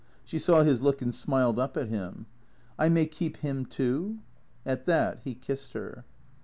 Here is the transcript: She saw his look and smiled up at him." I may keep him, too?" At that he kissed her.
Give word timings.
She 0.25 0.39
saw 0.39 0.63
his 0.63 0.81
look 0.81 1.03
and 1.03 1.13
smiled 1.13 1.59
up 1.59 1.77
at 1.77 1.89
him." 1.89 2.25
I 2.79 2.89
may 2.89 3.05
keep 3.05 3.37
him, 3.37 3.67
too?" 3.67 4.17
At 4.65 4.87
that 4.87 5.19
he 5.23 5.35
kissed 5.35 5.73
her. 5.73 6.05